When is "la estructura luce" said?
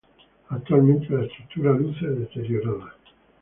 1.13-2.07